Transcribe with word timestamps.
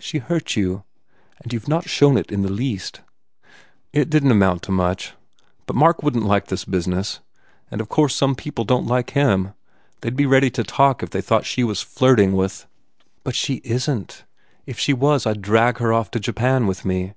She 0.00 0.18
hurt 0.18 0.56
you. 0.56 0.82
And 1.40 1.52
you 1.52 1.60
ve 1.60 1.66
not 1.68 1.88
shown 1.88 2.16
it 2.16 2.32
in 2.32 2.42
the 2.42 2.50
least." 2.50 3.02
"It 3.92 4.10
didn 4.10 4.24
t 4.30 4.30
amount 4.32 4.62
to 4.64 4.72
much. 4.72 5.12
But, 5.64 5.76
Mark 5.76 6.02
wouldn 6.02 6.22
t 6.22 6.26
like 6.26 6.48
this 6.48 6.64
business. 6.64 7.20
And 7.70 7.80
of 7.80 7.88
course 7.88 8.12
some 8.12 8.34
209 8.34 8.64
THE 8.66 8.72
FAIR 8.72 8.74
REWARDS 8.74 8.82
people 8.82 8.82
don 8.82 8.84
t 8.88 8.90
like 8.90 9.10
him. 9.46 9.54
They 10.00 10.10
d 10.10 10.16
be 10.16 10.26
ready 10.26 10.50
to 10.50 10.64
talk 10.64 11.04
if 11.04 11.10
they 11.10 11.20
thought 11.20 11.46
she 11.46 11.62
was 11.62 11.82
flirting 11.82 12.32
with" 12.32 12.66
"But 13.22 13.36
she 13.36 13.60
isn 13.62 14.06
t! 14.06 14.16
If 14.66 14.76
she 14.76 14.92
was 14.92 15.24
I 15.24 15.34
d 15.34 15.38
drag 15.42 15.78
her 15.78 15.92
off 15.92 16.10
to 16.10 16.18
Japan 16.18 16.66
with 16.66 16.84
me. 16.84 17.14